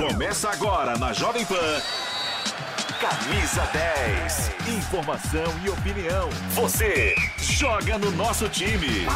[0.00, 1.78] Começa agora na Jovem Pan.
[2.98, 4.50] Camisa 10.
[4.78, 6.30] Informação e opinião.
[6.52, 9.06] Você joga no nosso time.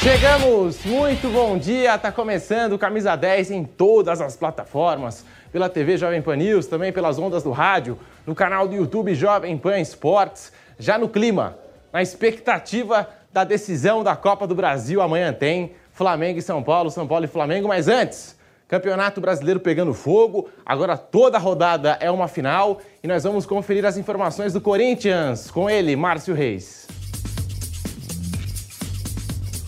[0.00, 0.84] Chegamos!
[0.84, 1.98] Muito bom dia!
[1.98, 7.18] Tá começando Camisa 10 em todas as plataformas, pela TV Jovem Pan News, também pelas
[7.18, 11.58] ondas do rádio, no canal do YouTube Jovem Pan Esportes, já no clima,
[11.92, 15.02] na expectativa da decisão da Copa do Brasil.
[15.02, 18.34] Amanhã tem Flamengo e São Paulo, São Paulo e Flamengo, mas antes,
[18.66, 23.98] Campeonato Brasileiro pegando fogo, agora toda rodada é uma final e nós vamos conferir as
[23.98, 26.88] informações do Corinthians com ele, Márcio Reis.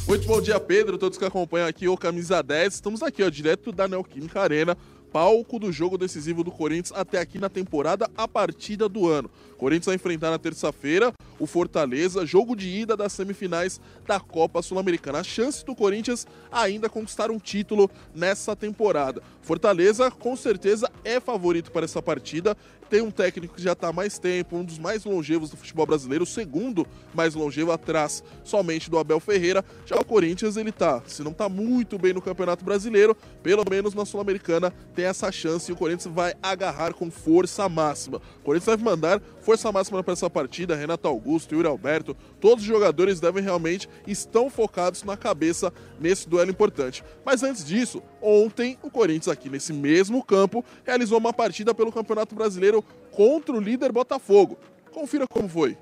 [0.09, 2.73] Muito bom dia, Pedro, todos que acompanham aqui o Camisa 10.
[2.73, 4.79] Estamos aqui, ó, direto da Neoquímica Arena,
[5.12, 9.30] palco do jogo decisivo do Corinthians até aqui na temporada, a partida do ano.
[9.59, 15.19] Corinthians vai enfrentar na terça-feira o Fortaleza, jogo de ida das semifinais da Copa Sul-Americana.
[15.19, 19.23] A chance do Corinthians ainda conquistar um título nessa temporada.
[19.43, 22.57] Fortaleza, com certeza, é favorito para essa partida.
[22.88, 25.85] Tem um técnico que já está há mais tempo, um dos mais longevos do futebol
[25.85, 29.63] brasileiro, o segundo mais longevo atrás somente do Abel Ferreira.
[29.85, 33.93] Já o Corinthians, ele tá, se não está muito bem no Campeonato Brasileiro, pelo menos
[33.93, 38.23] na Sul-Americana tem essa chance e o Corinthians vai agarrar com força máxima.
[38.41, 42.68] O Corinthians vai mandar força máxima para essa partida, Renato Augusto, Yuri Alberto, todos os
[42.68, 47.02] jogadores devem realmente estão focados na cabeça nesse duelo importante.
[47.24, 52.35] Mas antes disso, ontem o Corinthians aqui nesse mesmo campo realizou uma partida pelo Campeonato
[52.35, 54.59] Brasileiro contra o líder Botafogo.
[54.93, 55.79] Confira como foi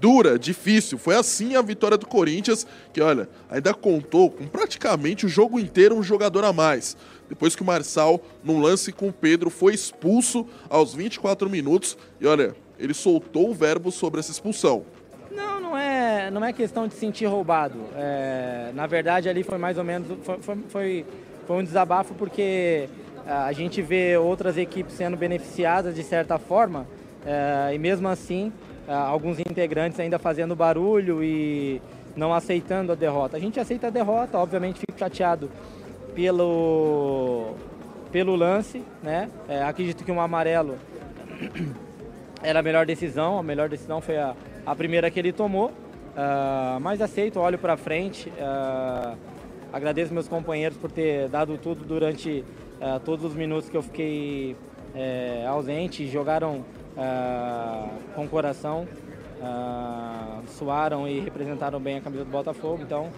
[0.00, 0.98] dura, difícil.
[0.98, 5.96] Foi assim a vitória do Corinthians, que olha, ainda contou com praticamente o jogo inteiro
[5.96, 6.96] um jogador a mais.
[7.28, 11.96] Depois que o Marçal, num lance com o Pedro, foi expulso aos 24 minutos.
[12.20, 14.84] E olha, ele soltou o verbo sobre essa expulsão.
[15.30, 17.78] Não, não é, não é questão de sentir roubado.
[17.96, 20.08] É, na verdade, ali foi mais ou menos.
[20.22, 21.06] Foi, foi,
[21.46, 22.88] foi um desabafo porque
[23.26, 26.86] a gente vê outras equipes sendo beneficiadas de certa forma.
[27.26, 28.52] É, e mesmo assim,
[28.86, 31.80] alguns integrantes ainda fazendo barulho e
[32.14, 33.36] não aceitando a derrota.
[33.36, 35.50] A gente aceita a derrota, obviamente fico chateado
[36.14, 37.54] pelo,
[38.12, 39.28] pelo lance, né?
[39.48, 40.76] É, acredito que um amarelo
[42.42, 46.80] era a melhor decisão, a melhor decisão foi a, a primeira que ele tomou, uh,
[46.80, 49.16] mas aceito, olho para frente, uh,
[49.72, 52.44] agradeço meus companheiros por ter dado tudo durante
[52.80, 54.56] uh, todos os minutos que eu fiquei
[54.94, 56.64] é, ausente, jogaram
[58.14, 58.86] com coração,
[60.46, 63.10] suaram e representaram bem a camisa do Botafogo, então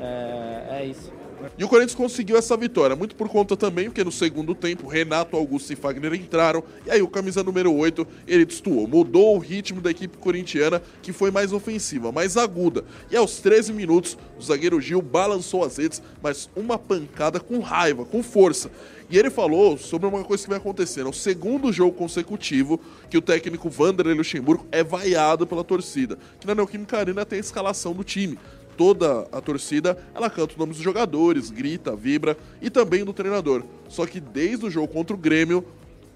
[0.00, 1.12] é, é isso.
[1.58, 5.36] E o Corinthians conseguiu essa vitória, muito por conta também, porque no segundo tempo, Renato
[5.36, 9.80] Augusto e Fagner entraram, e aí o camisa número 8, ele destoou, mudou o ritmo
[9.80, 12.84] da equipe corintiana, que foi mais ofensiva, mais aguda.
[13.10, 18.04] E aos 13 minutos, o zagueiro Gil balançou as redes, mas uma pancada com raiva,
[18.04, 18.70] com força.
[19.10, 21.00] E ele falou sobre uma coisa que vai acontecer.
[21.00, 22.80] É o segundo jogo consecutivo
[23.10, 26.16] que o técnico Vanderlei Luxemburgo é vaiado pela torcida.
[26.38, 28.38] Que na Neoquímica Arena tem a escalação do time
[28.80, 33.62] toda a torcida, ela canta os nomes dos jogadores, grita, vibra e também do treinador.
[33.90, 35.62] Só que desde o jogo contra o Grêmio,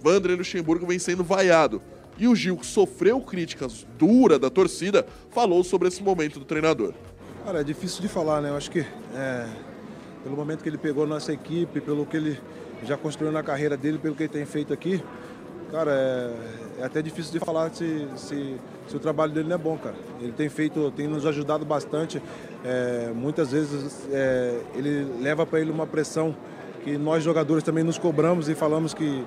[0.00, 1.82] Vanderlei Luxemburgo vem sendo vaiado.
[2.18, 6.94] E o Gil, que sofreu críticas duras da torcida, falou sobre esse momento do treinador.
[7.44, 8.48] Cara, é difícil de falar, né?
[8.48, 8.78] Eu acho que
[9.14, 9.46] é,
[10.22, 12.40] pelo momento que ele pegou nossa equipe, pelo que ele
[12.82, 15.04] já construiu na carreira dele, pelo que ele tem feito aqui,
[15.70, 16.32] cara, é,
[16.78, 18.56] é até difícil de falar se, se,
[18.88, 19.94] se, o trabalho dele não é bom, cara.
[20.20, 22.20] Ele tem feito, tem nos ajudado bastante.
[22.64, 26.34] É, muitas vezes é, ele leva para ele uma pressão
[26.82, 29.24] que nós jogadores também nos cobramos e falamos que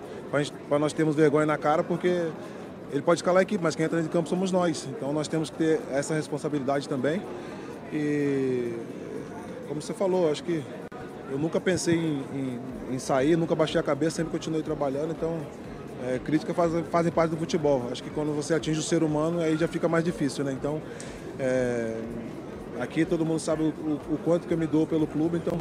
[0.69, 2.27] para nós termos vergonha na cara, porque
[2.91, 4.87] ele pode calar a equipe, mas quem entra de campo somos nós.
[4.89, 7.21] Então nós temos que ter essa responsabilidade também.
[7.91, 8.73] E
[9.67, 10.63] como você falou, acho que
[11.31, 15.11] eu nunca pensei em, em, em sair, nunca baixei a cabeça, sempre continuei trabalhando.
[15.11, 15.39] Então
[16.05, 17.87] é, críticas fazem, fazem parte do futebol.
[17.91, 20.51] Acho que quando você atinge o ser humano, aí já fica mais difícil, né?
[20.51, 20.81] Então,
[21.39, 21.95] é,
[22.79, 25.59] Aqui todo mundo sabe o, o, o quanto que eu me dou pelo clube, então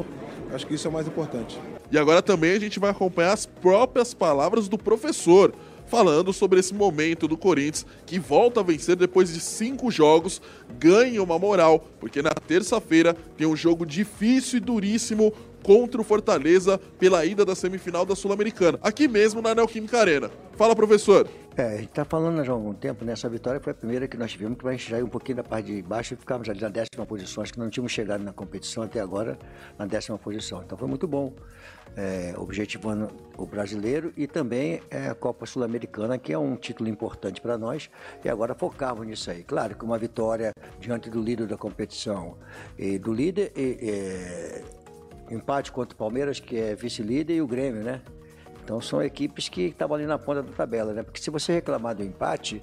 [0.53, 1.59] acho que isso é o mais importante.
[1.91, 5.53] E agora também a gente vai acompanhar as próprias palavras do professor
[5.87, 10.41] falando sobre esse momento do Corinthians que volta a vencer depois de cinco jogos,
[10.77, 15.33] ganha uma moral, porque na terça-feira tem um jogo difícil e duríssimo
[15.67, 20.31] contra o Fortaleza pela ida da semifinal da Sul-Americana, aqui mesmo na Neoquímica Arena.
[20.55, 21.27] Fala, professor.
[21.57, 23.11] É, a gente está falando já há algum tempo, né?
[23.11, 25.37] Essa vitória foi a primeira que nós tivemos, que a gente já ir um pouquinho
[25.37, 27.43] da parte de baixo e ficávamos ali na décima posição.
[27.43, 29.37] Acho que não tínhamos chegado na competição até agora
[29.77, 30.61] na décima posição.
[30.63, 31.33] Então foi muito bom,
[31.97, 37.41] é, objetivando o brasileiro e também é, a Copa Sul-Americana, que é um título importante
[37.41, 37.89] para nós.
[38.23, 39.43] E agora focávamos nisso aí.
[39.43, 42.37] Claro que uma vitória diante do líder da competição
[42.77, 44.63] e do líder, e, é,
[45.29, 48.01] empate contra o Palmeiras, que é vice-líder, e o Grêmio, né?
[48.63, 51.03] Então são equipes que estavam ali na ponta da tabela, né?
[51.03, 52.61] Porque se você reclamar do empate,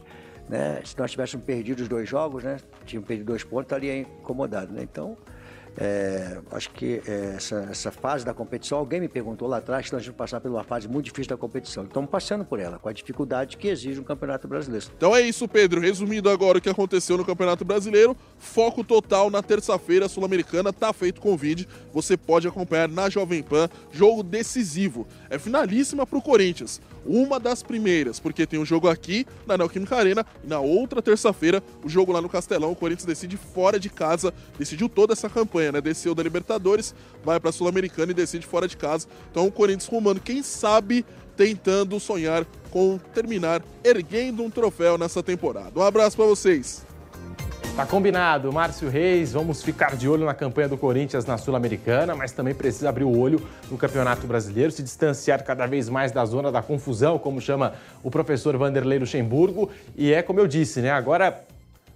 [0.49, 0.81] né?
[0.85, 2.59] Se nós tivéssemos perdido os dois jogos, né?
[2.85, 4.83] Tínhamos perdido dois pontos, estaria incomodado, né?
[4.83, 5.17] Então
[5.77, 9.93] é, acho que é, essa, essa, fase da competição, alguém me perguntou lá atrás que
[9.93, 11.85] nós vamos passar por uma fase muito difícil da competição.
[11.85, 14.87] Estamos passando por ela, com a dificuldade que exige um Campeonato Brasileiro.
[14.97, 15.81] Então é isso, Pedro.
[15.81, 21.21] Resumindo agora o que aconteceu no Campeonato Brasileiro, foco total na terça-feira, Sul-Americana, tá feito
[21.21, 21.69] convite.
[21.93, 25.07] Você pode acompanhar na Jovem Pan, jogo decisivo.
[25.29, 29.97] É finalíssima para o Corinthians uma das primeiras, porque tem um jogo aqui na Neoquímica
[29.97, 32.73] Arena e na outra terça-feira o jogo lá no Castelão.
[32.73, 35.81] O Corinthians decide fora de casa, decidiu toda essa campanha, né?
[35.81, 36.95] Desceu da Libertadores,
[37.25, 39.07] vai para Sul-Americana e decide fora de casa.
[39.31, 41.05] Então o Corinthians rumando, quem sabe
[41.37, 45.79] tentando sonhar com terminar erguendo um troféu nessa temporada.
[45.79, 46.85] Um abraço para vocês.
[47.77, 49.33] Tá combinado, Márcio Reis.
[49.33, 53.19] Vamos ficar de olho na campanha do Corinthians na Sul-Americana, mas também precisa abrir o
[53.19, 57.75] olho no Campeonato Brasileiro, se distanciar cada vez mais da zona da confusão, como chama
[58.01, 59.71] o professor Vanderlei Luxemburgo.
[59.97, 60.93] E é como eu disse, né?
[60.93, 61.43] Agora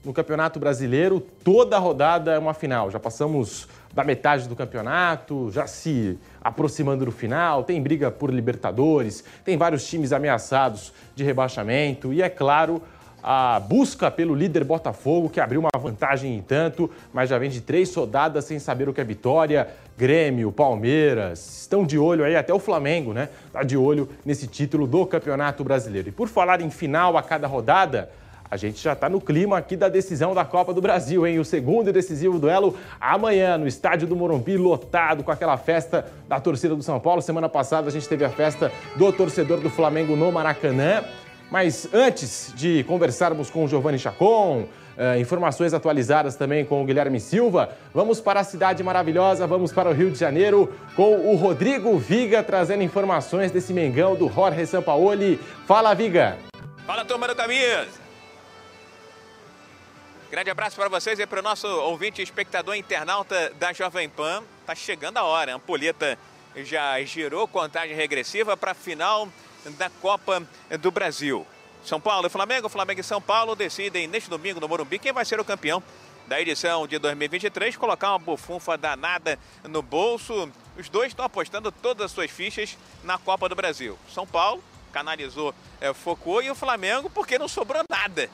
[0.09, 2.91] no Campeonato Brasileiro, toda rodada é uma final.
[2.91, 9.23] Já passamos da metade do campeonato, já se aproximando do final, tem briga por Libertadores,
[9.45, 12.81] tem vários times ameaçados de rebaixamento e, é claro,
[13.23, 17.61] a busca pelo líder Botafogo, que abriu uma vantagem em tanto, mas já vem de
[17.61, 19.69] três rodadas sem saber o que é vitória.
[19.95, 23.29] Grêmio, Palmeiras, estão de olho aí, até o Flamengo, né?
[23.47, 26.09] Está de olho nesse título do Campeonato Brasileiro.
[26.09, 28.09] E por falar em final a cada rodada,
[28.51, 31.39] a gente já está no clima aqui da decisão da Copa do Brasil, hein?
[31.39, 36.41] O segundo e decisivo duelo amanhã no estádio do Morumbi, lotado com aquela festa da
[36.41, 37.21] torcida do São Paulo.
[37.21, 41.05] Semana passada a gente teve a festa do torcedor do Flamengo no Maracanã.
[41.51, 44.67] Mas antes de conversarmos com o Giovanni Chacon,
[44.99, 49.89] uh, informações atualizadas também com o Guilherme Silva, vamos para a cidade maravilhosa, vamos para
[49.89, 55.41] o Rio de Janeiro com o Rodrigo Viga trazendo informações desse Mengão do Jorge Sampaoli.
[55.67, 56.37] Fala, Viga!
[56.87, 57.98] Fala, turma do!
[60.31, 64.45] Grande abraço para vocês e para o nosso ouvinte espectador internauta da Jovem Pan.
[64.67, 66.19] Tá chegando a hora, a ampulheta
[66.55, 69.27] já girou contagem regressiva para a final
[69.79, 70.47] da Copa
[70.81, 71.47] do Brasil.
[71.83, 75.25] São Paulo e Flamengo, Flamengo e São Paulo decidem neste domingo no Morumbi quem vai
[75.25, 75.83] ser o campeão
[76.27, 80.53] da edição de 2023, colocar uma bufunfa danada no bolso.
[80.77, 83.99] Os dois estão apostando todas as suas fichas na Copa do Brasil.
[84.13, 88.29] São Paulo canalizou, é, focou e o Flamengo porque não sobrou nada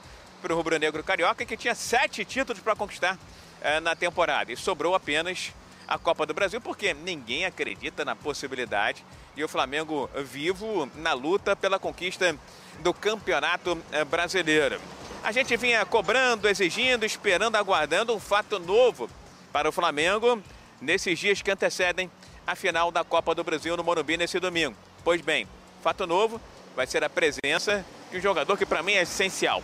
[0.44, 3.18] para o rubro-negro carioca que tinha sete títulos para conquistar
[3.62, 5.54] é, na temporada e sobrou apenas
[5.88, 9.02] a Copa do Brasil porque ninguém acredita na possibilidade
[9.34, 12.36] e o Flamengo vivo na luta pela conquista
[12.80, 14.78] do Campeonato eh, Brasileiro.
[15.22, 19.08] A gente vinha cobrando, exigindo, esperando, aguardando um fato novo
[19.50, 20.42] para o Flamengo
[20.78, 22.10] nesses dias que antecedem
[22.46, 24.76] a final da Copa do Brasil no Morumbi nesse domingo.
[25.02, 25.48] Pois bem,
[25.82, 26.38] fato novo
[26.76, 29.62] vai ser a presença de um jogador que para mim é essencial,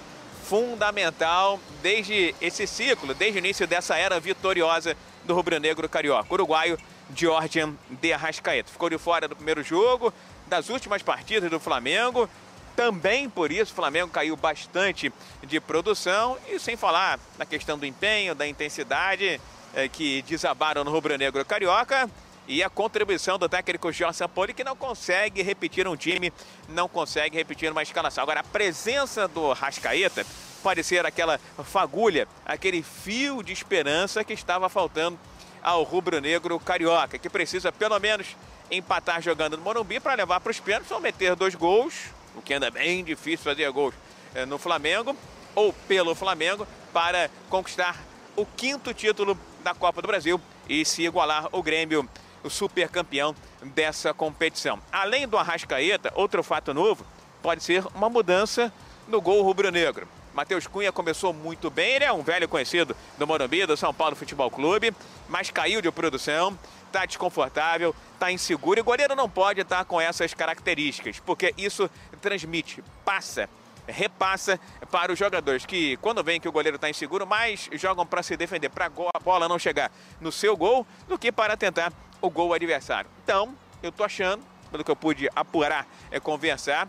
[0.51, 6.77] fundamental desde esse ciclo, desde o início dessa era vitoriosa do rubro-negro carioca, uruguaio
[7.15, 8.69] Georgian de Arrascaeta.
[8.69, 10.13] Ficou de fora do primeiro jogo,
[10.49, 12.29] das últimas partidas do Flamengo.
[12.75, 15.13] Também por isso o Flamengo caiu bastante
[15.45, 19.41] de produção e sem falar na questão do empenho, da intensidade
[19.73, 22.11] é, que desabaram no rubro-negro carioca
[22.49, 26.33] e a contribuição do técnico Jorge Sampoli que não consegue repetir um time,
[26.69, 28.23] não consegue repetir uma escalação.
[28.23, 30.27] Agora a presença do Rascaeta
[30.63, 35.19] pode ser aquela fagulha, aquele fio de esperança que estava faltando
[35.63, 38.37] ao rubro-negro carioca, que precisa pelo menos
[38.71, 42.55] empatar jogando no Morumbi para levar para os pênaltis ou meter dois gols, o que
[42.55, 43.95] anda é bem difícil fazer gols
[44.35, 45.17] eh, no Flamengo,
[45.55, 47.97] ou pelo Flamengo, para conquistar
[48.37, 52.09] o quinto título da Copa do Brasil e se igualar o Grêmio,
[52.43, 54.79] o super campeão dessa competição.
[54.91, 57.05] Além do Arrascaeta, outro fato novo
[57.43, 58.73] pode ser uma mudança
[59.09, 60.07] no gol rubro-negro.
[60.33, 64.15] Matheus Cunha começou muito bem, ele é um velho conhecido do Morumbi, do São Paulo
[64.15, 64.95] Futebol Clube,
[65.29, 66.57] mas caiu de produção,
[66.87, 71.91] está desconfortável, está inseguro e o goleiro não pode estar com essas características, porque isso
[72.21, 73.49] transmite, passa,
[73.91, 74.59] repassa
[74.91, 78.37] para os jogadores que, quando veem que o goleiro está inseguro, mais jogam para se
[78.37, 82.55] defender, para a bola não chegar no seu gol, do que para tentar o gol
[82.55, 83.11] adversário.
[83.23, 86.89] Então, eu estou achando, pelo que eu pude apurar, é conversar,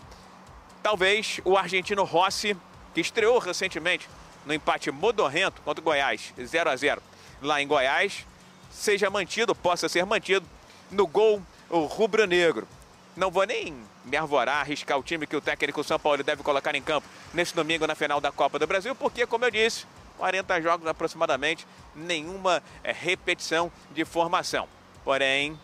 [0.84, 2.56] talvez o argentino Rossi,
[2.94, 4.10] que estreou recentemente
[4.46, 7.02] no empate modorrento contra o Goiás, 0 a 0
[7.42, 8.26] lá em Goiás,
[8.70, 10.46] seja mantido, possa ser mantido
[10.90, 12.68] no gol rubro-negro.
[13.16, 16.76] Não vou nem me arvorar, arriscar o time que o técnico São Paulo deve colocar
[16.76, 19.86] em campo nesse domingo na final da Copa do Brasil, porque, como eu disse,
[20.18, 21.66] 40 jogos aproximadamente,
[21.96, 24.68] nenhuma é, repetição de formação.
[25.04, 25.60] Porém,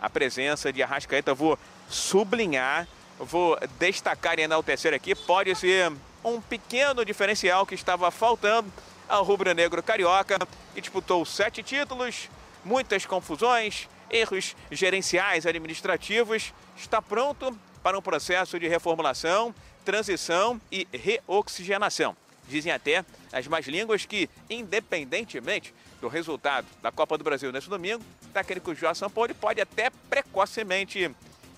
[0.00, 2.86] a presença de Arrascaeta, vou sublinhar,
[3.18, 5.92] vou destacar e enaltecer aqui, pode ser
[6.24, 8.70] um pequeno diferencial que estava faltando
[9.08, 10.38] ao rubro-negro carioca,
[10.74, 12.28] que disputou sete títulos,
[12.64, 22.16] muitas confusões, erros gerenciais administrativos, está pronto para um processo de reformulação, transição e reoxigenação.
[22.48, 28.02] Dizem até as mais línguas que, independentemente do resultado da Copa do Brasil nesse domingo,
[28.24, 31.10] o técnico Jorge Sampaoli pode até precocemente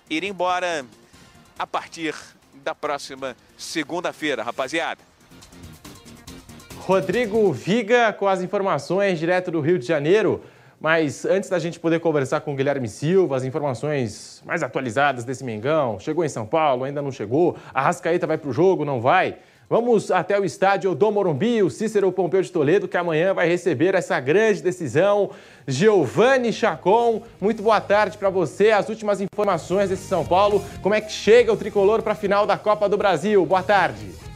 [0.09, 0.87] ir embora
[1.59, 2.15] a partir
[2.55, 5.01] da próxima segunda-feira, rapaziada.
[6.81, 10.43] Rodrigo Viga com as informações direto do Rio de Janeiro.
[10.81, 15.43] Mas antes da gente poder conversar com o Guilherme Silva, as informações mais atualizadas desse
[15.43, 19.01] Mengão, chegou em São Paulo, ainda não chegou, a Rascaeta vai para o jogo, não
[19.01, 19.39] vai?
[19.71, 23.95] Vamos até o estádio do Morumbi, o Cícero Pompeu de Toledo, que amanhã vai receber
[23.95, 25.31] essa grande decisão.
[25.67, 28.71] Giovanni Chacon, muito boa tarde para você.
[28.71, 30.65] As últimas informações desse São Paulo.
[30.81, 33.45] Como é que chega o tricolor para a final da Copa do Brasil?
[33.45, 34.28] Boa tarde.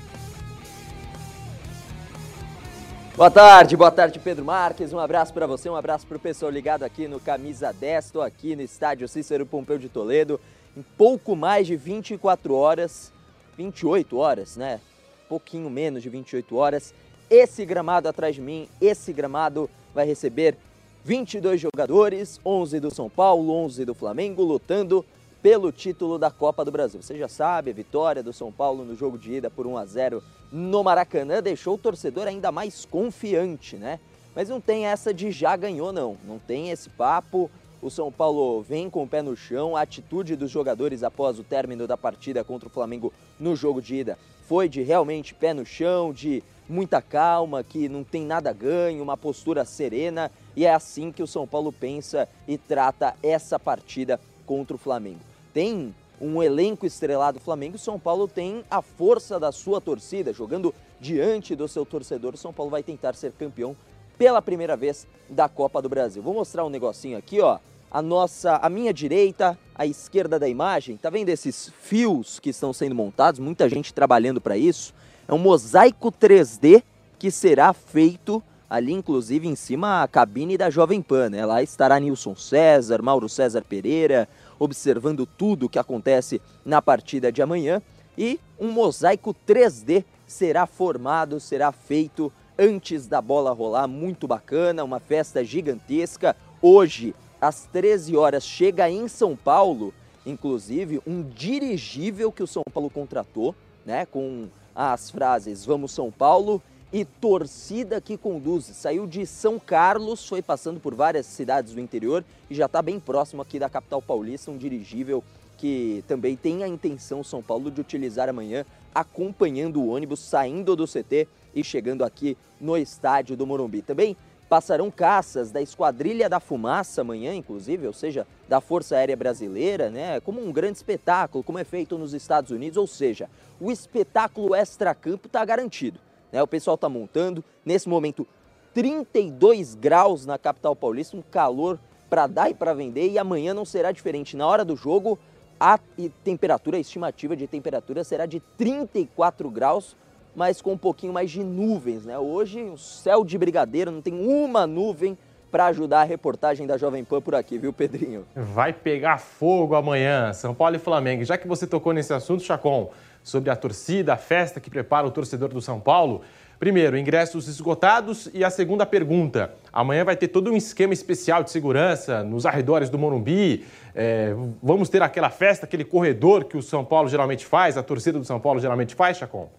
[3.23, 6.50] Boa tarde, boa tarde Pedro Marques, um abraço para você, um abraço para o pessoal
[6.50, 10.41] ligado aqui no Camisa 10, estou aqui no estádio Cícero Pompeu de Toledo,
[10.76, 13.12] em pouco mais de 24 horas,
[13.57, 14.81] 28 horas, né?
[15.29, 16.93] Pouquinho menos de 28 horas,
[17.31, 20.57] esse gramado atrás de mim, esse gramado vai receber
[21.05, 25.07] 22 jogadores, 11 do São Paulo, 11 do Flamengo, lutando
[25.42, 27.02] pelo título da Copa do Brasil.
[27.02, 29.84] Você já sabe, a vitória do São Paulo no jogo de ida por 1 a
[29.84, 30.22] 0
[30.52, 33.99] no Maracanã deixou o torcedor ainda mais confiante, né?
[34.37, 37.50] Mas não tem essa de já ganhou não, não tem esse papo.
[37.82, 41.42] O São Paulo vem com o pé no chão, a atitude dos jogadores após o
[41.42, 45.66] término da partida contra o Flamengo no jogo de ida foi de realmente pé no
[45.66, 51.11] chão, de muita calma, que não tem nada ganho, uma postura serena, e é assim
[51.11, 56.87] que o São Paulo pensa e trata essa partida contra o Flamengo tem um elenco
[56.87, 62.37] estrelado Flamengo, São Paulo tem a força da sua torcida, jogando diante do seu torcedor.
[62.37, 63.76] São Paulo vai tentar ser campeão
[64.16, 66.23] pela primeira vez da Copa do Brasil.
[66.23, 67.59] Vou mostrar um negocinho aqui, ó.
[67.90, 72.73] A nossa, a minha direita, a esquerda da imagem, tá vendo esses fios que estão
[72.73, 73.40] sendo montados?
[73.40, 74.94] Muita gente trabalhando para isso.
[75.26, 76.82] É um mosaico 3D
[77.18, 78.42] que será feito
[78.73, 81.45] ali, inclusive, em cima a cabine da Jovem Pan, né?
[81.45, 84.26] Lá estará Nilson César, Mauro César Pereira,
[84.59, 87.83] observando tudo o que acontece na partida de amanhã
[88.17, 94.99] e um mosaico 3D será formado, será feito antes da bola rolar, muito bacana, uma
[94.99, 96.35] festa gigantesca.
[96.62, 99.93] Hoje, às 13 horas, chega em São Paulo,
[100.25, 106.62] inclusive, um dirigível que o São Paulo contratou, né, com as frases Vamos São Paulo
[106.92, 108.66] e torcida que conduz.
[108.66, 113.00] Saiu de São Carlos, foi passando por várias cidades do interior e já está bem
[113.00, 115.25] próximo aqui da capital paulista, um dirigível
[115.56, 120.87] que também tem a intenção São Paulo de utilizar amanhã, acompanhando o ônibus saindo do
[120.87, 123.80] CT e chegando aqui no estádio do Morumbi.
[123.80, 124.16] Também
[124.49, 130.20] passarão caças da Esquadrilha da Fumaça amanhã, inclusive, ou seja, da Força Aérea Brasileira, né?
[130.20, 135.26] Como um grande espetáculo, como é feito nos Estados Unidos, ou seja, o espetáculo extra-campo
[135.26, 135.99] está garantido.
[136.32, 136.42] Né?
[136.42, 137.44] O pessoal está montando.
[137.64, 138.26] Nesse momento,
[138.74, 143.10] 32 graus na capital paulista, um calor para dar e para vender.
[143.10, 144.36] E amanhã não será diferente.
[144.36, 145.18] Na hora do jogo,
[145.60, 145.78] a
[146.24, 149.96] temperatura, a estimativa de temperatura será de 34 graus,
[150.34, 152.04] mas com um pouquinho mais de nuvens.
[152.04, 152.18] Né?
[152.18, 155.16] Hoje, o céu de brigadeiro, não tem uma nuvem
[155.52, 158.24] para ajudar a reportagem da Jovem Pan por aqui, viu, Pedrinho?
[158.34, 161.24] Vai pegar fogo amanhã, São Paulo e Flamengo.
[161.24, 162.90] Já que você tocou nesse assunto, Chacon,
[163.23, 166.23] sobre a torcida, a festa que prepara o torcedor do São Paulo.
[166.59, 169.52] Primeiro, ingressos esgotados e a segunda pergunta.
[169.73, 173.67] Amanhã vai ter todo um esquema especial de segurança nos arredores do Morumbi.
[173.95, 178.19] É, vamos ter aquela festa, aquele corredor que o São Paulo geralmente faz, a torcida
[178.19, 179.50] do São Paulo geralmente faz, Chacon?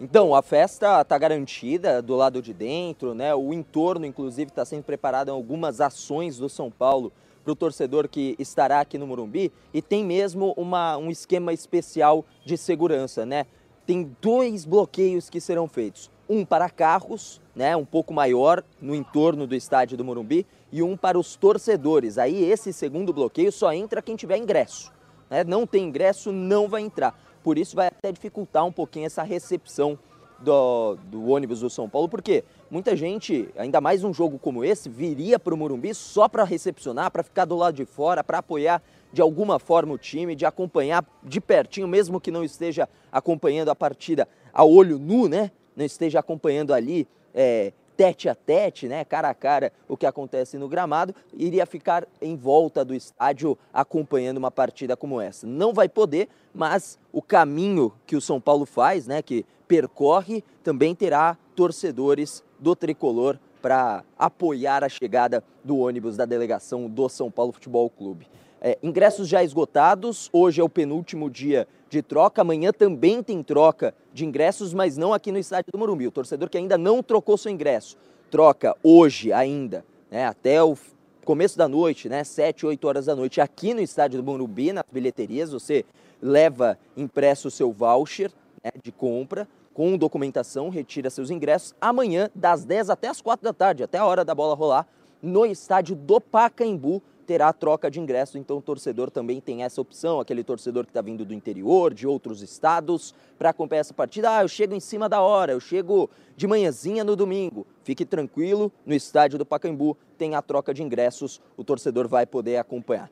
[0.00, 3.34] Então, a festa está garantida do lado de dentro, né?
[3.34, 8.08] O entorno, inclusive, está sendo preparado em algumas ações do São Paulo para o torcedor
[8.08, 13.46] que estará aqui no Morumbi e tem mesmo uma, um esquema especial de segurança, né?
[13.86, 16.10] Tem dois bloqueios que serão feitos.
[16.28, 20.96] Um para carros, né, um pouco maior no entorno do estádio do Morumbi, e um
[20.96, 22.18] para os torcedores.
[22.18, 24.92] Aí esse segundo bloqueio só entra quem tiver ingresso.
[25.28, 27.18] né, não tem ingresso, não vai entrar.
[27.42, 29.98] Por isso vai até dificultar um pouquinho essa recepção
[30.40, 34.88] do, do ônibus do São Paulo, porque muita gente, ainda mais um jogo como esse,
[34.88, 38.82] viria para o Morumbi só para recepcionar, para ficar do lado de fora, para apoiar
[39.12, 43.74] de alguma forma o time, de acompanhar de pertinho, mesmo que não esteja acompanhando a
[43.74, 45.50] partida a olho nu, né?
[45.76, 50.56] Não esteja acompanhando ali é, tete a tete, né, cara a cara, o que acontece
[50.56, 55.46] no gramado, iria ficar em volta do estádio acompanhando uma partida como essa.
[55.46, 60.96] Não vai poder, mas o caminho que o São Paulo faz, né, que percorre, também
[60.96, 67.52] terá torcedores do tricolor para apoiar a chegada do ônibus da delegação do São Paulo
[67.52, 68.26] Futebol Clube.
[68.60, 73.94] É, ingressos já esgotados, hoje é o penúltimo dia de troca, amanhã também tem troca
[74.12, 76.08] de ingressos, mas não aqui no estádio do Morumbi.
[76.08, 77.96] O torcedor que ainda não trocou seu ingresso,
[78.28, 80.76] troca hoje ainda, né, até o
[81.24, 84.84] começo da noite, né, 7, 8 horas da noite, aqui no estádio do Morumbi, nas
[84.90, 85.84] bilheterias, você
[86.20, 92.64] leva impresso o seu voucher né, de compra, com documentação, retira seus ingressos amanhã, das
[92.64, 94.86] 10 até as 4 da tarde, até a hora da bola rolar,
[95.22, 100.18] no estádio do Pacaembu, terá troca de ingresso, então o torcedor também tem essa opção,
[100.18, 104.36] aquele torcedor que está vindo do interior, de outros estados, para acompanhar essa partida.
[104.36, 107.64] Ah, eu chego em cima da hora, eu chego de manhãzinha no domingo.
[107.84, 112.56] Fique tranquilo, no estádio do Pacaembu tem a troca de ingressos, o torcedor vai poder
[112.56, 113.08] acompanhar.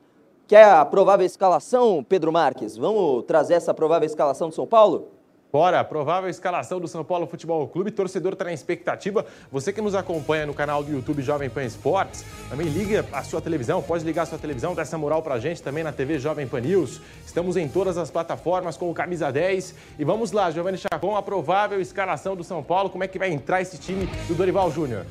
[0.49, 2.75] Quer a provável escalação, Pedro Marques?
[2.75, 5.18] Vamos trazer essa provável escalação do São Paulo?
[5.51, 7.89] Bora, provável escalação do São Paulo Futebol Clube.
[7.89, 9.25] Torcedor está na expectativa.
[9.51, 13.41] Você que nos acompanha no canal do YouTube Jovem Pan Esportes, também liga a sua
[13.41, 16.47] televisão, pode ligar a sua televisão, dá essa moral pra gente também na TV Jovem
[16.47, 17.01] Pan News.
[17.25, 19.73] Estamos em todas as plataformas com o Camisa 10.
[19.97, 22.91] E vamos lá, Giovanni Chacon, a provável escalação do São Paulo.
[22.91, 25.03] Como é que vai entrar esse time do Dorival Júnior?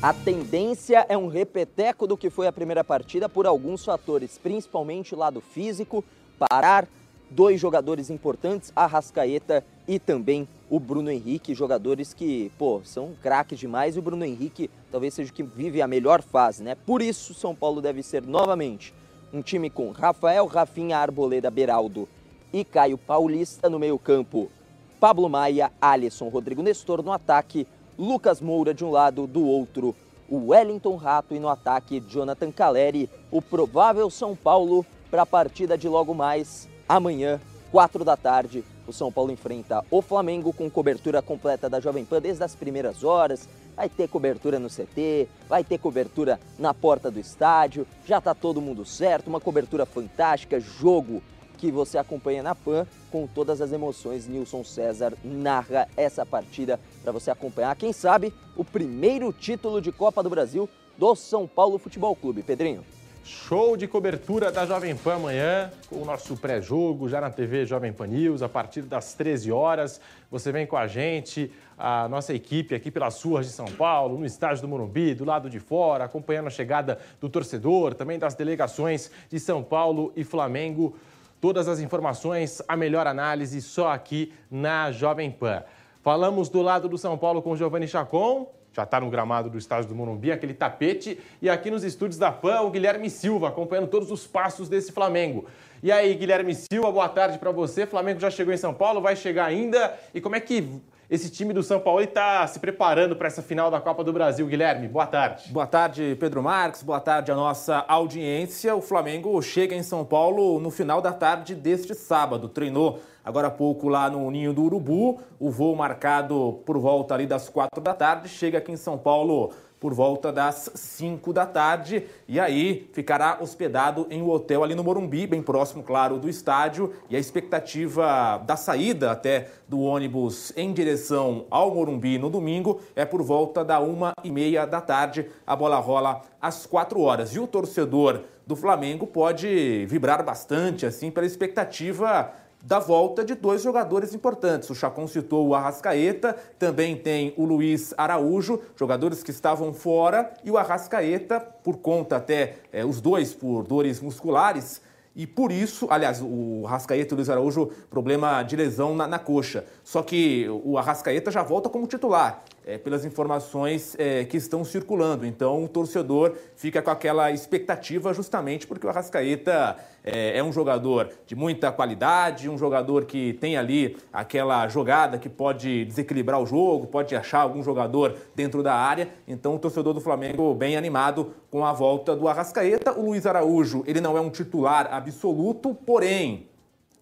[0.00, 5.14] A tendência é um repeteco do que foi a primeira partida por alguns fatores, principalmente
[5.14, 6.02] lado físico,
[6.38, 6.88] parar
[7.30, 13.58] dois jogadores importantes, a Rascaeta e também o Bruno Henrique, jogadores que, pô, são craques
[13.58, 16.74] demais e o Bruno Henrique talvez seja o que vive a melhor fase, né?
[16.74, 18.92] Por isso, São Paulo deve ser novamente
[19.32, 22.08] um time com Rafael, Rafinha, Arboleda, Beraldo
[22.52, 24.50] e Caio Paulista no meio-campo.
[24.98, 27.66] Pablo Maia, Alisson, Rodrigo Nestor no ataque,
[27.98, 29.94] Lucas Moura de um lado, do outro,
[30.28, 35.78] o Wellington Rato e no ataque, Jonathan Caleri, o provável São Paulo para a partida
[35.78, 37.38] de logo mais Amanhã,
[37.70, 42.18] 4 da tarde, o São Paulo enfrenta o Flamengo com cobertura completa da Jovem Pan
[42.18, 43.46] desde as primeiras horas.
[43.76, 47.86] Vai ter cobertura no CT, vai ter cobertura na porta do estádio.
[48.06, 51.22] Já está todo mundo certo, uma cobertura fantástica, jogo
[51.58, 54.26] que você acompanha na Pan com todas as emoções.
[54.26, 57.76] Nilson César narra essa partida para você acompanhar.
[57.76, 62.42] Quem sabe o primeiro título de Copa do Brasil do São Paulo Futebol Clube.
[62.42, 62.82] Pedrinho.
[63.28, 67.92] Show de cobertura da Jovem Pan amanhã, com o nosso pré-jogo, já na TV Jovem
[67.92, 70.00] Pan News, a partir das 13 horas.
[70.30, 74.24] Você vem com a gente, a nossa equipe aqui pelas ruas de São Paulo, no
[74.24, 79.10] estádio do Morumbi, do lado de fora, acompanhando a chegada do torcedor, também das delegações
[79.28, 80.96] de São Paulo e Flamengo.
[81.38, 85.62] Todas as informações, a melhor análise só aqui na Jovem Pan.
[86.02, 89.88] Falamos do lado do São Paulo com Giovanni Chacon, já está no gramado do estádio
[89.88, 91.18] do Morumbi, aquele tapete.
[91.42, 95.46] E aqui nos estúdios da PAN, o Guilherme Silva, acompanhando todos os passos desse Flamengo.
[95.82, 97.86] E aí, Guilherme Silva, boa tarde para você.
[97.86, 99.98] Flamengo já chegou em São Paulo, vai chegar ainda.
[100.14, 103.68] E como é que esse time do São Paulo está se preparando para essa final
[103.68, 104.86] da Copa do Brasil, Guilherme.
[104.86, 105.50] Boa tarde.
[105.50, 106.82] Boa tarde, Pedro Marques.
[106.82, 108.76] Boa tarde à nossa audiência.
[108.76, 112.48] O Flamengo chega em São Paulo no final da tarde deste sábado.
[112.48, 115.20] Treinou agora há pouco lá no Ninho do Urubu.
[115.38, 118.26] O voo marcado por volta ali das quatro da tarde.
[118.26, 124.06] Chega aqui em São Paulo por volta das 5 da tarde e aí ficará hospedado
[124.10, 126.92] em um hotel ali no Morumbi, bem próximo, claro, do estádio.
[127.08, 133.04] E a expectativa da saída até do ônibus em direção ao Morumbi no domingo é
[133.04, 135.30] por volta da uma e meia da tarde.
[135.46, 141.10] A bola rola às 4 horas e o torcedor do Flamengo pode vibrar bastante assim
[141.10, 144.68] pela expectativa da volta de dois jogadores importantes.
[144.70, 150.50] O Chacon citou o Arrascaeta, também tem o Luiz Araújo, jogadores que estavam fora, e
[150.50, 154.82] o Arrascaeta, por conta até, é, os dois por dores musculares,
[155.18, 159.18] e por isso, aliás, o Arrascaeta e o Luiz Araújo, problema de lesão na, na
[159.18, 159.64] coxa.
[159.82, 165.26] Só que o Arrascaeta já volta como titular é, pelas informações é, que estão circulando.
[165.26, 171.10] Então, o torcedor fica com aquela expectativa justamente porque o Arrascaeta é, é, um jogador
[171.26, 176.86] de muita qualidade, um jogador que tem ali aquela jogada que pode desequilibrar o jogo,
[176.86, 179.08] pode achar algum jogador dentro da área.
[179.26, 182.92] Então, o torcedor do Flamengo bem animado com a volta do Arrascaeta.
[182.92, 186.47] O Luiz Araújo, ele não é um titular absoluto, porém,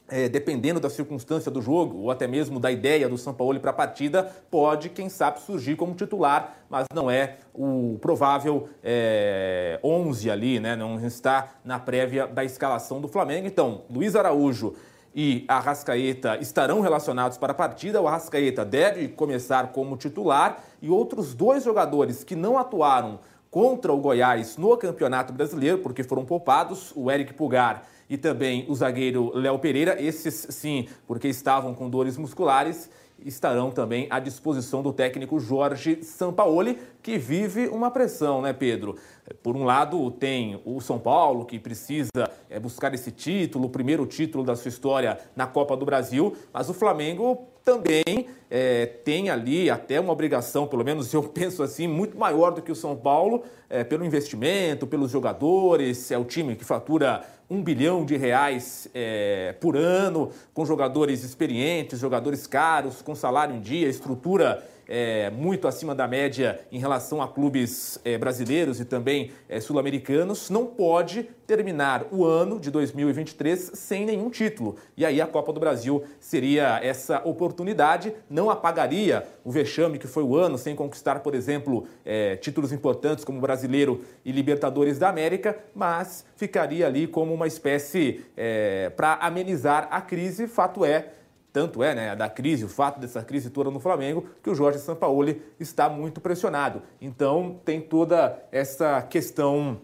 [0.08, 3.70] é, dependendo da circunstância do jogo, ou até mesmo da ideia do São Paulo para
[3.70, 10.30] a partida, pode, quem sabe, surgir como titular, mas não é o provável é, 11
[10.30, 10.76] ali, né?
[10.76, 13.46] não está na prévia da escalação do Flamengo.
[13.46, 14.74] Então, Luiz Araújo
[15.14, 18.00] e Arrascaeta estarão relacionados para a partida.
[18.00, 23.18] O Arrascaeta deve começar como titular e outros dois jogadores que não atuaram
[23.50, 28.74] contra o Goiás no Campeonato Brasileiro, porque foram poupados, o Eric Pugar e também o
[28.74, 32.88] zagueiro Léo Pereira, esses sim, porque estavam com dores musculares,
[33.24, 38.96] estarão também à disposição do técnico Jorge Sampaoli, que vive uma pressão, né, Pedro?
[39.42, 42.10] Por um lado, tem o São Paulo, que precisa
[42.48, 46.68] é, buscar esse título, o primeiro título da sua história na Copa do Brasil, mas
[46.68, 52.16] o Flamengo também é, tem ali até uma obrigação, pelo menos eu penso assim, muito
[52.16, 56.64] maior do que o São Paulo, é, pelo investimento, pelos jogadores, é o time que
[56.64, 63.54] fatura um bilhão de reais é, por ano, com jogadores experientes, jogadores caros, com salário
[63.54, 68.84] em dia, estrutura é, muito acima da média em relação a clubes é, brasileiros e
[68.84, 74.76] também é, sul-americanos, não pode terminar o ano de 2023 sem nenhum título.
[74.96, 80.22] E aí a Copa do Brasil seria essa oportunidade, não apagaria o vexame que foi
[80.22, 85.56] o ano sem conquistar, por exemplo, é, títulos importantes como Brasileiro e Libertadores da América,
[85.74, 90.48] mas ficaria ali como uma espécie é, para amenizar a crise.
[90.48, 91.12] Fato é
[91.52, 94.78] tanto é, né, da crise, o fato dessa crise toda no Flamengo, que o Jorge
[94.78, 96.82] Sampaoli está muito pressionado.
[97.00, 99.80] Então tem toda essa questão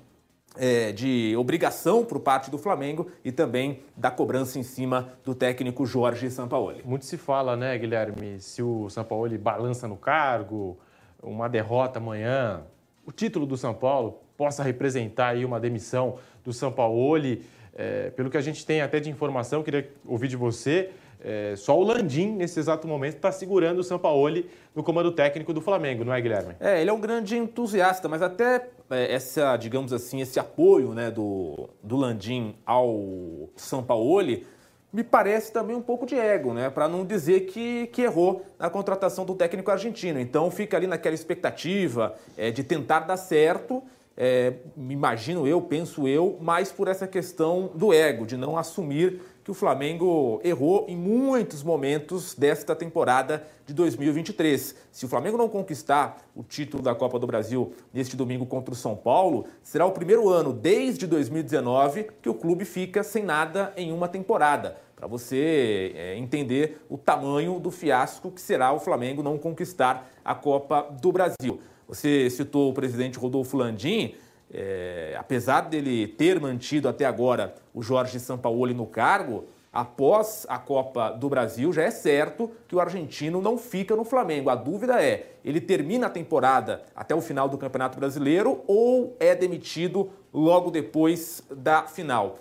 [0.55, 5.87] é, de obrigação por parte do Flamengo e também da cobrança em cima do técnico
[5.87, 6.83] Jorge Sampaoli.
[6.85, 10.79] Muito se fala, né, Guilherme, se o Sampaoli balança no cargo,
[11.23, 12.65] uma derrota amanhã,
[13.07, 17.45] o título do São Paulo possa representar aí uma demissão do Sampaoli.
[17.75, 20.91] É, pelo que a gente tem até de informação, queria ouvir de você,
[21.25, 25.61] é, só o Landim, nesse exato momento, está segurando o Sampaoli no comando técnico do
[25.61, 26.55] Flamengo, não é, Guilherme?
[26.59, 31.11] É, ele é um grande entusiasta, mas até é, essa, digamos assim, esse apoio né,
[31.13, 34.45] do, do Landim ao Sampaoli
[34.93, 36.69] me parece também um pouco de ego, né?
[36.69, 40.21] Para não dizer que, que errou na contratação do técnico argentino.
[40.21, 43.83] Então fica ali naquela expectativa é, de tentar dar certo.
[44.15, 49.51] É, imagino eu, penso eu, mais por essa questão do ego, de não assumir que
[49.51, 54.75] o Flamengo errou em muitos momentos desta temporada de 2023.
[54.91, 58.77] Se o Flamengo não conquistar o título da Copa do Brasil neste domingo contra o
[58.77, 63.93] São Paulo, será o primeiro ano desde 2019 que o clube fica sem nada em
[63.93, 64.77] uma temporada.
[64.95, 70.35] Para você é, entender o tamanho do fiasco que será o Flamengo não conquistar a
[70.35, 71.61] Copa do Brasil.
[71.89, 74.15] Você citou o presidente Rodolfo Landim.
[74.53, 81.11] É, apesar dele ter mantido até agora o Jorge Sampaoli no cargo, após a Copa
[81.11, 84.51] do Brasil, já é certo que o argentino não fica no Flamengo.
[84.51, 89.35] A dúvida é: ele termina a temporada até o final do Campeonato Brasileiro ou é
[89.35, 92.39] demitido logo depois da final?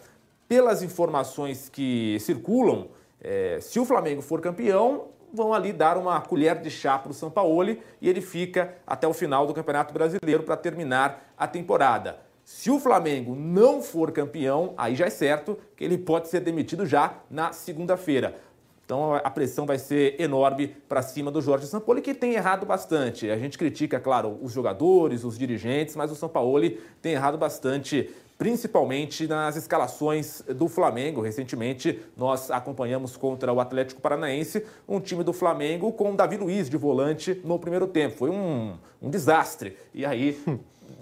[0.50, 2.90] Pelas informações que circulam,
[3.22, 7.14] é, se o Flamengo for campeão, vão ali dar uma colher de chá para o
[7.14, 12.20] Sampaoli e ele fica até o final do Campeonato Brasileiro para terminar a temporada.
[12.44, 16.86] Se o Flamengo não for campeão, aí já é certo que ele pode ser demitido
[16.86, 18.36] já na segunda-feira.
[18.84, 23.30] Então a pressão vai ser enorme para cima do Jorge Sampaoli, que tem errado bastante.
[23.30, 29.28] A gente critica, claro, os jogadores, os dirigentes, mas o Sampaoli tem errado bastante principalmente
[29.28, 31.22] nas escalações do Flamengo.
[31.22, 36.76] Recentemente, nós acompanhamos contra o Atlético Paranaense um time do Flamengo com Davi Luiz de
[36.76, 38.18] volante no primeiro tempo.
[38.18, 39.78] Foi um, um desastre.
[39.94, 40.42] E aí.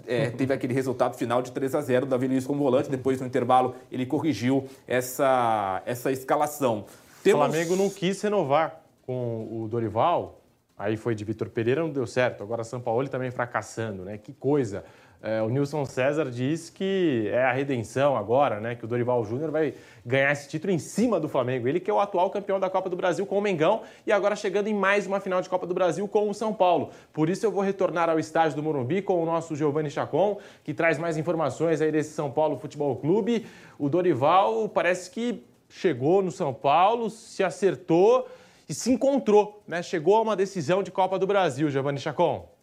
[0.06, 2.90] É, teve aquele resultado final de 3 a 0 Davi Luiz como volante.
[2.90, 6.84] Depois, no intervalo, ele corrigiu essa, essa escalação.
[7.22, 7.46] Temos...
[7.46, 10.40] O Flamengo não quis renovar com o Dorival.
[10.80, 12.42] Aí foi de Vitor Pereira, não deu certo.
[12.42, 14.16] Agora São Paulo também fracassando, né?
[14.16, 14.82] Que coisa.
[15.22, 18.74] É, o Nilson César diz que é a redenção agora, né?
[18.74, 21.68] Que o Dorival Júnior vai ganhar esse título em cima do Flamengo.
[21.68, 24.34] Ele que é o atual campeão da Copa do Brasil com o Mengão e agora
[24.34, 26.90] chegando em mais uma final de Copa do Brasil com o São Paulo.
[27.12, 30.72] Por isso eu vou retornar ao estádio do Morumbi com o nosso Giovanni Chacon, que
[30.72, 33.46] traz mais informações aí desse São Paulo Futebol Clube.
[33.78, 38.26] O Dorival parece que chegou no São Paulo, se acertou
[38.66, 39.82] e se encontrou, né?
[39.82, 42.59] Chegou a uma decisão de Copa do Brasil, Giovanni Chacon.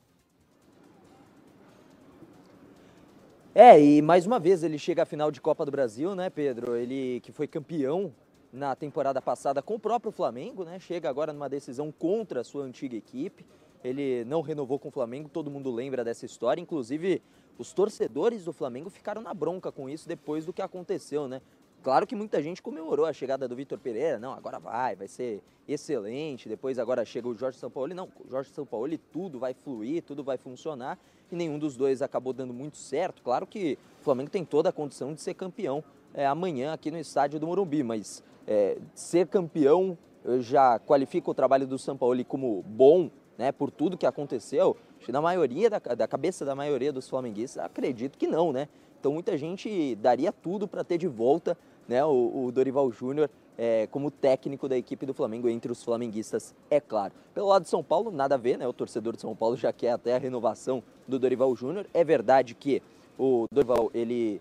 [3.60, 6.76] É, e mais uma vez ele chega à final de Copa do Brasil, né, Pedro?
[6.76, 8.14] Ele que foi campeão
[8.54, 10.80] na temporada passada com o próprio Flamengo, né?
[10.80, 13.44] Chega agora numa decisão contra a sua antiga equipe.
[13.84, 17.20] Ele não renovou com o Flamengo, todo mundo lembra dessa história, inclusive
[17.58, 21.42] os torcedores do Flamengo ficaram na bronca com isso depois do que aconteceu, né?
[21.82, 25.42] Claro que muita gente comemorou a chegada do Vitor Pereira, não, agora vai, vai ser
[25.68, 26.48] excelente.
[26.48, 30.38] Depois agora chega o Jorge Sampaoli, não, o Jorge Sampaoli tudo vai fluir, tudo vai
[30.38, 31.00] funcionar
[31.32, 33.22] e nenhum dos dois acabou dando muito certo.
[33.22, 36.98] Claro que o Flamengo tem toda a condição de ser campeão é, amanhã aqui no
[36.98, 39.98] estádio do Morumbi, mas é, ser campeão
[40.40, 44.76] já qualifica o trabalho do Sampaoli como bom, né, por tudo que aconteceu.
[44.98, 48.68] Acho que na maioria da, da cabeça da maioria dos flamenguistas, acredito que não, né?
[49.00, 51.58] Então muita gente daria tudo para ter de volta
[51.88, 56.54] né, o, o Dorival Júnior é, como técnico da equipe do Flamengo entre os flamenguistas,
[56.70, 57.14] é claro.
[57.34, 58.68] Pelo lado de São Paulo, nada a ver, né?
[58.68, 61.88] O torcedor de São Paulo já quer até a renovação do Dorival Júnior.
[61.94, 62.82] É verdade que
[63.18, 64.40] o Dorival ele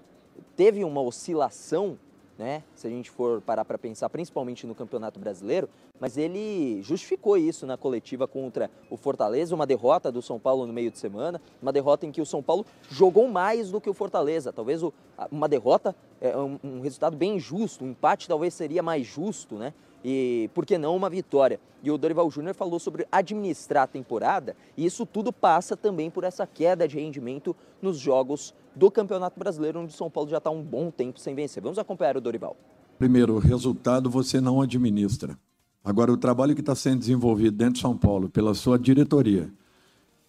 [0.55, 1.99] teve uma oscilação
[2.39, 2.63] né?
[2.75, 5.69] Se a gente for parar para pensar, principalmente no Campeonato Brasileiro,
[5.99, 10.73] mas ele justificou isso na coletiva contra o Fortaleza, uma derrota do São Paulo no
[10.73, 13.95] meio de semana, uma derrota em que o São Paulo jogou mais do que o
[13.95, 14.53] Fortaleza.
[14.53, 14.83] Talvez
[15.31, 19.73] uma derrota é um, resultado bem injusto, um empate talvez seria mais justo, né?
[20.05, 21.61] E por que não uma vitória?
[21.83, 26.25] E o Dorival Júnior falou sobre administrar a temporada e isso tudo passa também por
[26.25, 30.51] essa queda de rendimento nos jogos do Campeonato Brasileiro, onde o São Paulo já está
[30.51, 31.63] um bom tempo sem vencer.
[31.63, 32.57] Vamos acompanhar o Dorival.
[32.99, 35.39] Primeiro, o resultado você não administra.
[35.85, 39.53] Agora, o trabalho que está sendo desenvolvido dentro de São Paulo, pela sua diretoria,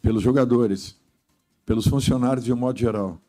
[0.02, 0.96] pelos jogadores,
[1.66, 3.20] pelos funcionários de um modo geral,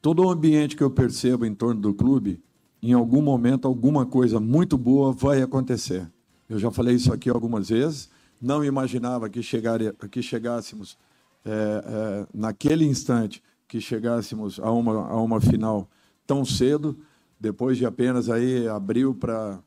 [0.00, 2.40] todo o ambiente que eu percebo em torno do clube,
[2.82, 6.10] em algum momento alguma coisa muito boa vai acontecer.
[6.48, 8.08] Eu já falei isso aqui algumas vezes.
[8.40, 10.96] Não imaginava que, chegaria, que chegássemos
[11.44, 15.88] é, é, naquele instante que chegássemos a uma, a uma final
[16.26, 16.96] tão cedo,
[17.38, 19.60] depois de apenas aí abril para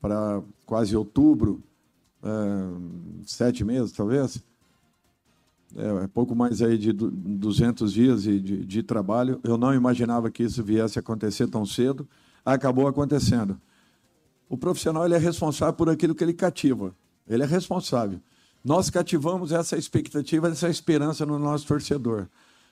[0.00, 1.60] para quase outubro,
[2.22, 2.28] é,
[3.24, 4.40] sete meses talvez,
[5.74, 9.40] é, é, pouco mais aí de 200 dias de, de, de trabalho.
[9.42, 12.08] Eu não imaginava que isso viesse a acontecer tão cedo
[12.54, 13.60] acabou acontecendo.
[14.48, 16.94] O profissional ele é responsável por aquilo que ele cativa.
[17.28, 18.20] Ele é responsável.
[18.64, 22.28] Nós cativamos essa expectativa, essa esperança no nosso torcedor.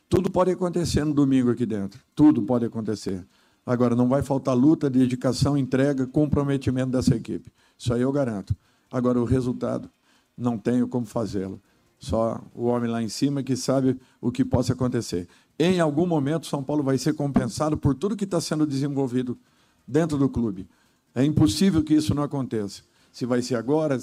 [0.09, 2.01] Tudo pode acontecer no domingo aqui dentro.
[2.15, 3.27] Tudo pode acontecer.
[3.67, 7.51] Agora, não vai faltar luta, dedicação, entrega, comprometimento dessa equipe.
[7.77, 8.55] Isso aí eu garanto.
[8.93, 9.91] Agora, o resultado,
[10.37, 11.61] não tenho como fazê-lo.
[11.99, 15.27] Só o homem lá em cima que sabe o que possa acontecer.
[15.59, 19.39] Em algum momento, São Paulo vai ser compensado por tudo que está sendo desenvolvido
[19.87, 20.69] dentro do clube.
[21.15, 22.83] É impossível que isso não aconteça.
[23.13, 23.99] Se vai ser agora,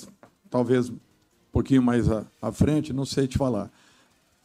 [0.49, 0.97] talvez um
[1.51, 3.69] pouquinho mais à, frente, não sei te falar.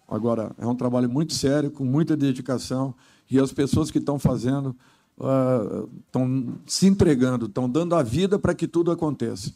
[0.09, 2.95] Agora, é um trabalho muito sério, com muita dedicação,
[3.31, 4.75] e as pessoas que estão fazendo
[5.17, 9.53] estão uh, se entregando, estão dando a vida para que tudo aconteça.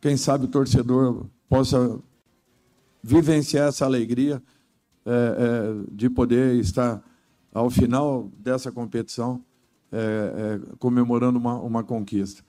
[0.00, 1.98] Quem sabe o torcedor possa
[3.02, 4.42] vivenciar essa alegria
[5.04, 7.00] é, é, de poder estar
[7.54, 9.44] ao final dessa competição
[9.92, 12.42] é, é, comemorando uma, uma conquista.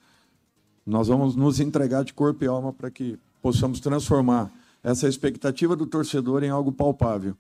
[0.86, 4.52] Nós vamos nos entregar de corpo e alma para que possamos transformar
[4.84, 7.36] essa expectativa do torcedor em algo palpável.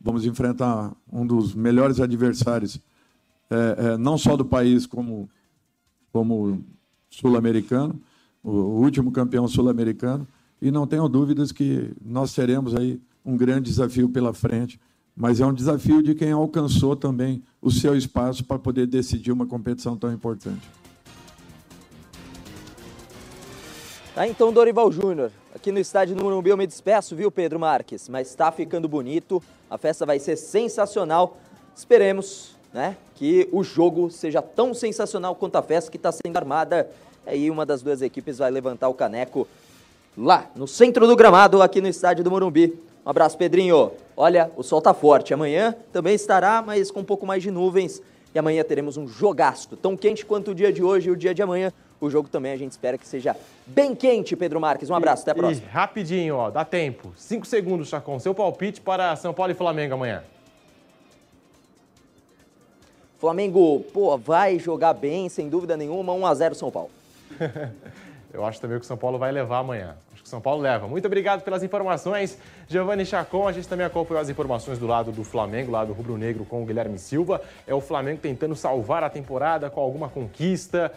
[0.00, 2.80] Vamos enfrentar um dos melhores adversários,
[3.48, 5.28] é, é, não só do país, como,
[6.12, 6.64] como
[7.10, 8.00] sul-americano,
[8.42, 10.26] o, o último campeão sul-americano,
[10.60, 14.80] e não tenho dúvidas que nós teremos aí um grande desafio pela frente
[15.20, 19.46] mas é um desafio de quem alcançou também o seu espaço para poder decidir uma
[19.46, 20.66] competição tão importante.
[24.14, 25.30] Tá então, Dorival Júnior.
[25.54, 28.08] Aqui no estádio do Morumbi eu me despeço, viu, Pedro Marques?
[28.08, 31.36] Mas está ficando bonito, a festa vai ser sensacional.
[31.76, 36.90] Esperemos né, que o jogo seja tão sensacional quanto a festa que está sendo armada.
[37.26, 39.46] Aí uma das duas equipes vai levantar o caneco
[40.16, 42.88] lá no centro do gramado, aqui no estádio do Morumbi.
[43.04, 43.92] Um abraço, Pedrinho.
[44.16, 45.32] Olha, o sol tá forte.
[45.32, 48.02] Amanhã também estará, mas com um pouco mais de nuvens.
[48.34, 51.34] E amanhã teremos um jogaço, tão quente quanto o dia de hoje e o dia
[51.34, 51.72] de amanhã.
[52.00, 53.36] O jogo também a gente espera que seja
[53.66, 54.88] bem quente, Pedro Marques.
[54.88, 55.66] Um abraço, até a próxima.
[55.66, 57.12] E rapidinho, ó, dá tempo.
[57.16, 58.18] Cinco segundos, Chacon.
[58.18, 60.22] Seu palpite para São Paulo e Flamengo amanhã.
[63.18, 66.90] Flamengo, pô, vai jogar bem, sem dúvida nenhuma, 1 a 0 São Paulo.
[68.32, 69.96] Eu acho também que o São Paulo vai levar amanhã.
[70.30, 70.86] São Paulo leva.
[70.86, 72.38] Muito obrigado pelas informações.
[72.68, 76.62] Giovanni Chacon, a gente também acompanhou as informações do lado do Flamengo, lado rubro-negro com
[76.62, 77.42] o Guilherme Silva.
[77.66, 80.92] É o Flamengo tentando salvar a temporada com alguma conquista.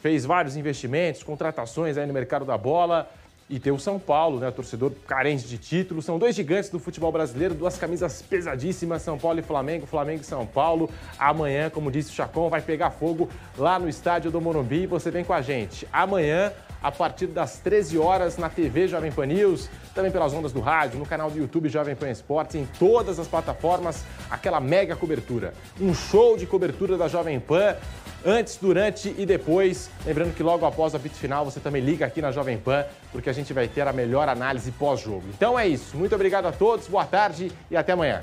[0.00, 3.08] Fez vários investimentos, contratações aí no mercado da bola.
[3.50, 4.50] E tem o São Paulo, né?
[4.50, 6.02] Torcedor carente de título.
[6.02, 10.24] São dois gigantes do futebol brasileiro, duas camisas pesadíssimas, São Paulo e Flamengo, Flamengo e
[10.24, 10.90] São Paulo.
[11.18, 14.86] Amanhã, como disse o Chacon, vai pegar fogo lá no estádio do Morumbi.
[14.86, 15.88] Você vem com a gente.
[15.90, 20.60] Amanhã, a partir das 13 horas na TV Jovem Pan News, também pelas ondas do
[20.60, 25.52] rádio, no canal do YouTube Jovem Pan Esportes, em todas as plataformas, aquela mega cobertura.
[25.80, 27.76] Um show de cobertura da Jovem Pan,
[28.24, 29.90] antes, durante e depois.
[30.04, 33.30] Lembrando que logo após a bit final você também liga aqui na Jovem Pan, porque
[33.30, 35.24] a gente vai ter a melhor análise pós-jogo.
[35.28, 35.96] Então é isso.
[35.96, 38.22] Muito obrigado a todos, boa tarde e até amanhã.